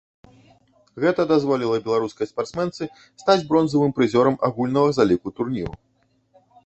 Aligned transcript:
Гэта 1.03 1.25
дазволіла 1.31 1.77
беларускай 1.87 2.29
спартсменцы 2.31 2.83
стаць 3.25 3.43
бронзавым 3.51 3.93
прызёрам 3.99 4.35
агульнага 4.49 4.89
заліку 5.01 5.27
турніру. 5.41 5.75